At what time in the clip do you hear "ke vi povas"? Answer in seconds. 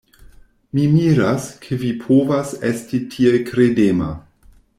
1.65-2.55